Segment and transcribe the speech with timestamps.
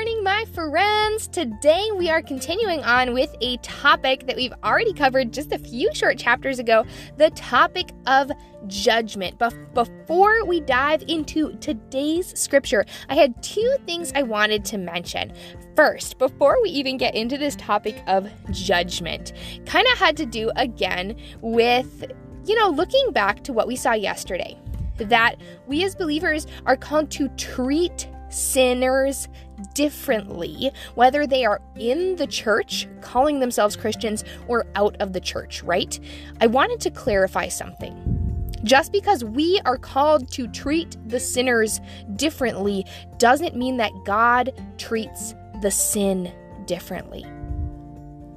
[0.00, 1.26] morning, my friends.
[1.26, 5.94] Today we are continuing on with a topic that we've already covered just a few
[5.94, 6.86] short chapters ago
[7.18, 8.32] the topic of
[8.66, 9.38] judgment.
[9.38, 15.34] But before we dive into today's scripture, I had two things I wanted to mention.
[15.76, 19.34] First, before we even get into this topic of judgment,
[19.66, 22.10] kind of had to do again with,
[22.46, 24.58] you know, looking back to what we saw yesterday
[24.96, 25.36] that
[25.66, 29.28] we as believers are called to treat sinners
[29.74, 35.62] differently, whether they are in the church, calling themselves Christians, or out of the church,
[35.62, 35.98] right?
[36.40, 38.50] I wanted to clarify something.
[38.62, 41.80] Just because we are called to treat the sinners
[42.16, 42.84] differently
[43.18, 46.32] doesn't mean that God treats the sin
[46.66, 47.24] differently.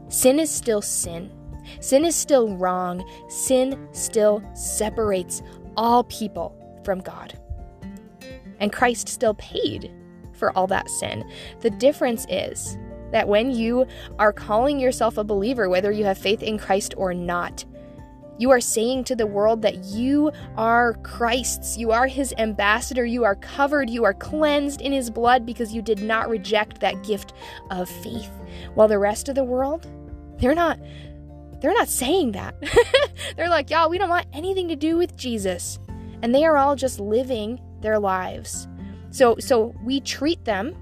[0.07, 1.31] Sin is still sin.
[1.79, 3.03] Sin is still wrong.
[3.27, 5.41] Sin still separates
[5.75, 7.38] all people from God
[8.63, 9.91] and Christ still paid
[10.44, 11.23] for all that sin.
[11.61, 12.77] The difference is
[13.13, 13.88] that when you
[14.19, 17.63] are calling yourself a believer, whether you have faith in Christ or not,
[18.39, 21.77] you are saying to the world that you are Christ's.
[21.77, 23.05] You are his ambassador.
[23.05, 23.89] You are covered.
[23.89, 27.31] You are cleansed in his blood because you did not reject that gift
[27.72, 28.31] of faith.
[28.73, 29.88] While the rest of the world,
[30.39, 30.78] they're not
[31.61, 32.55] they're not saying that.
[33.38, 35.80] they're like, "Y'all, we don't want anything to do with Jesus."
[36.22, 38.67] And they are all just living their lives.
[39.14, 40.75] So so we treat them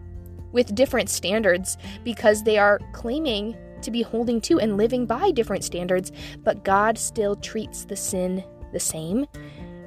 [0.54, 5.64] with different standards because they are claiming to be holding to and living by different
[5.64, 6.12] standards,
[6.44, 9.26] but God still treats the sin the same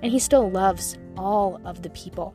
[0.03, 2.35] and he still loves all of the people.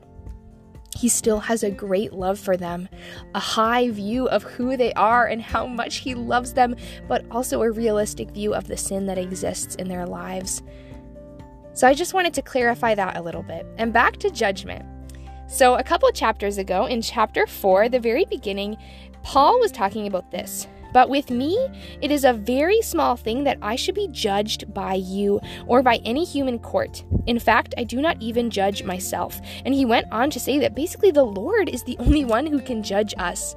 [0.97, 2.89] He still has a great love for them,
[3.35, 6.75] a high view of who they are and how much He loves them,
[7.07, 10.61] but also a realistic view of the sin that exists in their lives.
[11.73, 13.65] So I just wanted to clarify that a little bit.
[13.77, 14.83] And back to judgment.
[15.51, 18.77] So, a couple chapters ago, in chapter 4, the very beginning,
[19.23, 20.67] Paul was talking about this.
[20.93, 21.57] But with me,
[22.01, 26.01] it is a very small thing that I should be judged by you or by
[26.05, 27.03] any human court.
[27.25, 29.41] In fact, I do not even judge myself.
[29.65, 32.61] And he went on to say that basically the Lord is the only one who
[32.61, 33.55] can judge us.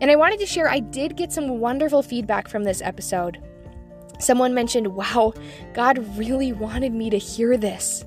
[0.00, 3.40] And I wanted to share, I did get some wonderful feedback from this episode.
[4.18, 5.32] Someone mentioned, wow,
[5.74, 8.04] God really wanted me to hear this.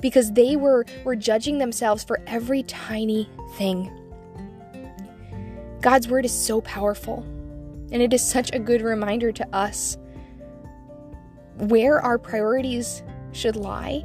[0.00, 3.90] Because they were, were judging themselves for every tiny thing.
[5.80, 7.22] God's word is so powerful,
[7.92, 9.96] and it is such a good reminder to us
[11.58, 13.02] where our priorities
[13.32, 14.02] should lie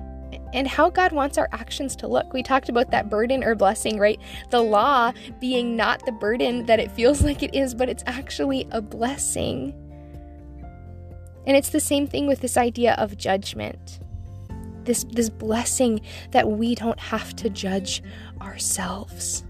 [0.53, 2.34] and how God wants our actions to look.
[2.34, 4.19] We talked about that burden or blessing, right?
[4.50, 8.68] The law being not the burden that it feels like it is, but it's actually
[8.72, 9.74] a blessing.
[11.47, 14.00] And it's the same thing with this idea of judgment.
[14.84, 18.02] This, this blessing that we don't have to judge
[18.42, 19.44] ourselves.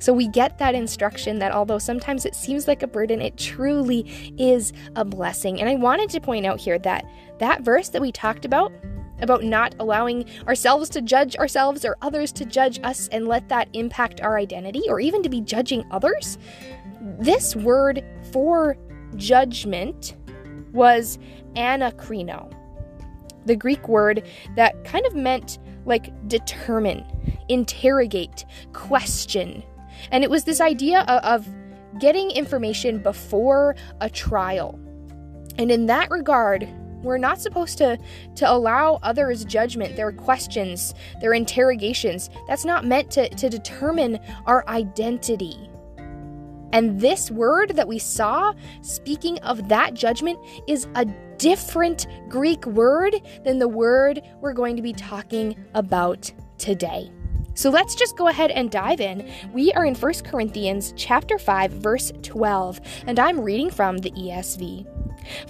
[0.00, 4.34] So we get that instruction that although sometimes it seems like a burden, it truly
[4.38, 5.60] is a blessing.
[5.60, 7.04] And I wanted to point out here that
[7.38, 8.72] that verse that we talked about,
[9.20, 13.68] about not allowing ourselves to judge ourselves or others to judge us and let that
[13.72, 16.38] impact our identity or even to be judging others,
[17.18, 18.76] this word for
[19.16, 20.14] judgment
[20.72, 21.18] was
[21.54, 22.52] anakrino,
[23.48, 24.22] the Greek word
[24.54, 27.04] that kind of meant like determine,
[27.48, 29.64] interrogate, question.
[30.12, 31.54] And it was this idea of, of
[31.98, 34.78] getting information before a trial.
[35.56, 36.68] And in that regard,
[37.02, 37.98] we're not supposed to,
[38.36, 42.28] to allow others' judgment, their questions, their interrogations.
[42.46, 45.70] That's not meant to, to determine our identity.
[46.72, 51.04] And this word that we saw, speaking of that judgment, is a
[51.38, 57.10] different Greek word than the word we're going to be talking about today.
[57.54, 59.28] So let's just go ahead and dive in.
[59.52, 64.86] We are in 1 Corinthians chapter 5 verse 12, and I'm reading from the ESV.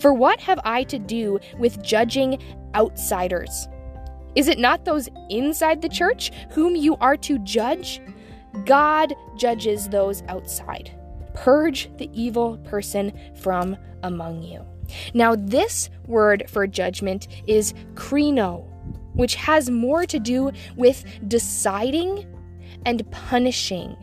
[0.00, 2.38] For what have I to do with judging
[2.74, 3.68] outsiders?
[4.34, 8.00] Is it not those inside the church whom you are to judge?
[8.64, 10.97] God judges those outside.
[11.38, 14.64] Purge the evil person from among you.
[15.14, 18.66] Now, this word for judgment is krino,
[19.14, 22.26] which has more to do with deciding
[22.84, 23.96] and punishing.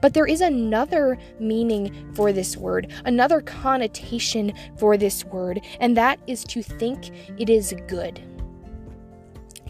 [0.00, 6.20] But there is another meaning for this word, another connotation for this word, and that
[6.26, 8.20] is to think it is good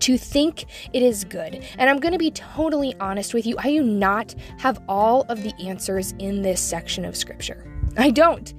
[0.00, 1.64] to think it is good.
[1.78, 5.42] And I'm going to be totally honest with you, I do not have all of
[5.42, 7.66] the answers in this section of scripture.
[7.96, 8.54] I don't.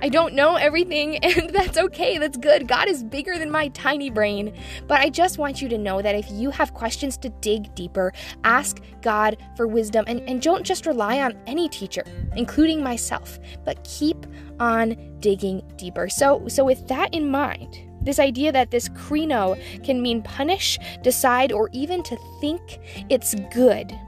[0.00, 2.18] I don't know everything, and that's okay.
[2.18, 2.68] That's good.
[2.68, 4.54] God is bigger than my tiny brain.
[4.86, 8.12] But I just want you to know that if you have questions to dig deeper,
[8.44, 12.04] ask God for wisdom and, and don't just rely on any teacher,
[12.36, 14.26] including myself, but keep
[14.60, 16.08] on digging deeper.
[16.08, 21.52] So, so with that in mind, this idea that this krino can mean punish, decide,
[21.52, 23.98] or even to think it's good.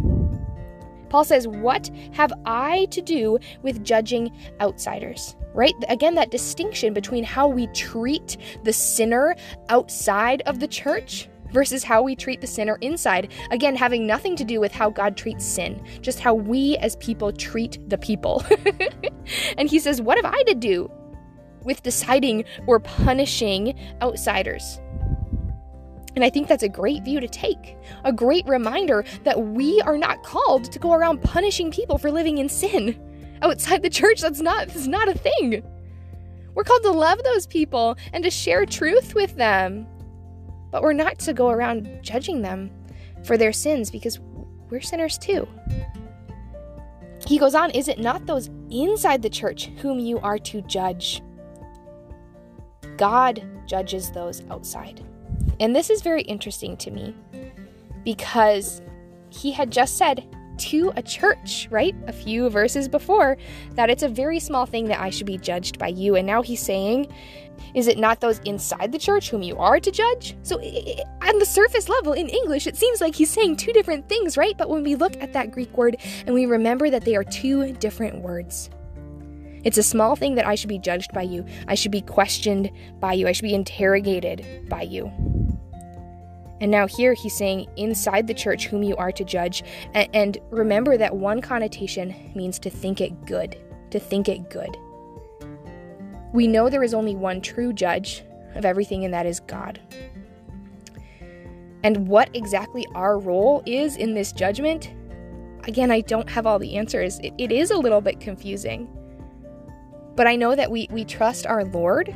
[1.08, 4.30] Paul says, What have I to do with judging
[4.60, 5.36] outsiders?
[5.54, 5.74] right?
[5.88, 9.34] Again, that distinction between how we treat the sinner
[9.68, 13.32] outside of the church versus how we treat the sinner inside.
[13.50, 17.32] Again, having nothing to do with how God treats sin, just how we as people
[17.32, 18.44] treat the people.
[19.58, 20.90] and he says, What have I to do
[21.64, 24.80] with deciding or punishing outsiders?
[26.16, 27.76] And I think that's a great view to take.
[28.04, 32.38] A great reminder that we are not called to go around punishing people for living
[32.38, 32.98] in sin
[33.42, 34.20] outside the church.
[34.20, 35.62] That's not that's not a thing.
[36.54, 39.86] We're called to love those people and to share truth with them.
[40.70, 42.70] But we're not to go around judging them
[43.24, 44.18] for their sins because
[44.68, 45.48] we're sinners too.
[47.26, 51.22] He goes on, is it not those inside the church whom you are to judge?
[53.00, 55.02] God judges those outside.
[55.58, 57.14] And this is very interesting to me
[58.04, 58.82] because
[59.30, 61.96] he had just said, to a church, right?
[62.06, 63.38] A few verses before,
[63.76, 66.16] that it's a very small thing that I should be judged by you.
[66.16, 67.10] And now he's saying,
[67.72, 70.36] is it not those inside the church whom you are to judge?
[70.42, 74.36] So, on the surface level in English, it seems like he's saying two different things,
[74.36, 74.56] right?
[74.58, 75.96] But when we look at that Greek word
[76.26, 78.68] and we remember that they are two different words,
[79.64, 81.44] it's a small thing that I should be judged by you.
[81.68, 83.28] I should be questioned by you.
[83.28, 85.10] I should be interrogated by you.
[86.60, 89.62] And now here he's saying, inside the church, whom you are to judge.
[89.94, 93.56] And, remember that one connotation means to think it good,
[93.90, 94.76] to think it good.
[96.32, 98.22] We know there is only one true judge
[98.54, 99.80] of everything, and that is God.
[101.82, 104.92] And what exactly our role is in this judgment,
[105.64, 107.18] again, I don't have all the answers.
[107.20, 108.86] it, it is a little bit confusing.
[110.20, 112.14] But I know that we, we trust our Lord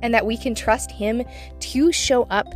[0.00, 1.24] and that we can trust Him
[1.58, 2.54] to show up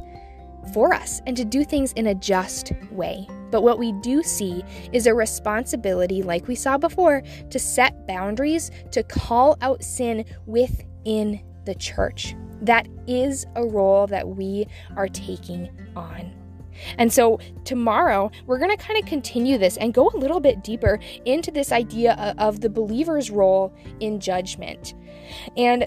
[0.72, 3.26] for us and to do things in a just way.
[3.50, 4.62] But what we do see
[4.92, 11.42] is a responsibility, like we saw before, to set boundaries, to call out sin within
[11.64, 12.36] the church.
[12.62, 16.32] That is a role that we are taking on.
[16.98, 20.62] And so, tomorrow, we're going to kind of continue this and go a little bit
[20.62, 24.94] deeper into this idea of the believer's role in judgment.
[25.56, 25.86] And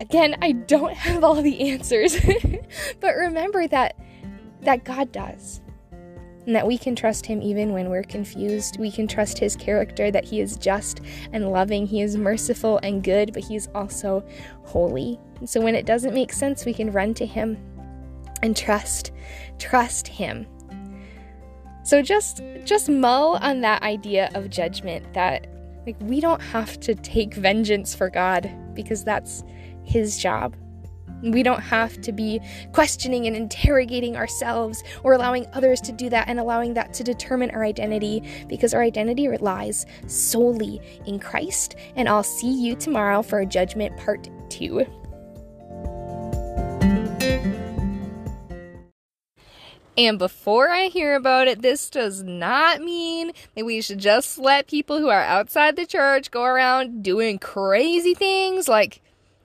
[0.00, 2.16] again, I don't have all the answers,
[3.00, 3.96] but remember that
[4.62, 5.60] that God does.
[6.44, 8.78] And that we can trust Him even when we're confused.
[8.78, 11.00] We can trust His character, that He is just
[11.32, 11.86] and loving.
[11.86, 14.24] He is merciful and good, but He's also
[14.62, 15.18] holy.
[15.38, 17.58] And so when it doesn't make sense, we can run to Him
[18.42, 19.12] and trust,
[19.58, 20.46] trust Him.
[21.86, 25.46] So just just mull on that idea of judgment that
[25.86, 29.44] like we don't have to take vengeance for God because that's
[29.84, 30.56] his job.
[31.22, 32.40] We don't have to be
[32.72, 37.50] questioning and interrogating ourselves or allowing others to do that and allowing that to determine
[37.52, 41.76] our identity because our identity lies solely in Christ.
[41.94, 44.84] And I'll see you tomorrow for Judgment Part 2.
[49.96, 54.66] And before I hear about it, this does not mean that we should just let
[54.66, 59.00] people who are outside the church go around doing crazy things like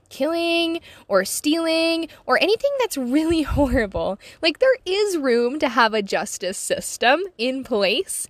[0.10, 4.20] killing or stealing or anything that's really horrible.
[4.42, 8.28] Like, there is room to have a justice system in place,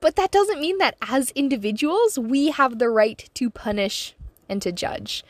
[0.00, 4.14] but that doesn't mean that as individuals, we have the right to punish
[4.48, 5.24] and to judge.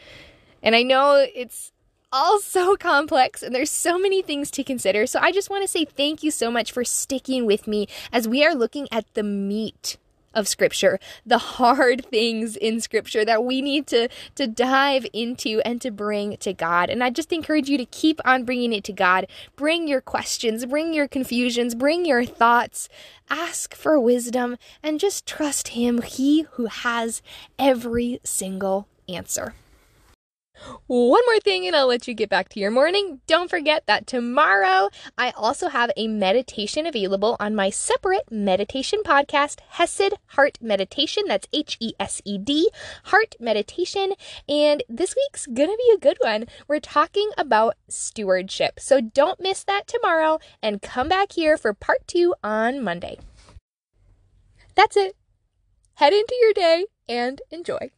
[0.62, 1.72] And I know it's
[2.12, 5.06] all so complex and there's so many things to consider.
[5.06, 8.28] So I just want to say thank you so much for sticking with me as
[8.28, 9.96] we are looking at the meat
[10.36, 15.80] of scripture, the hard things in scripture that we need to to dive into and
[15.80, 16.90] to bring to God.
[16.90, 19.26] And I just encourage you to keep on bringing it to God.
[19.56, 22.88] Bring your questions, bring your confusions, bring your thoughts.
[23.28, 27.22] Ask for wisdom and just trust him, he who has
[27.58, 29.54] every single answer.
[30.86, 33.20] One more thing, and I'll let you get back to your morning.
[33.26, 39.60] Don't forget that tomorrow I also have a meditation available on my separate meditation podcast,
[39.70, 41.24] Hesed Heart Meditation.
[41.26, 42.70] That's H E S E D,
[43.04, 44.12] Heart Meditation.
[44.48, 46.46] And this week's gonna be a good one.
[46.68, 48.80] We're talking about stewardship.
[48.80, 53.18] So don't miss that tomorrow and come back here for part two on Monday.
[54.74, 55.16] That's it.
[55.94, 57.90] Head into your day and enjoy.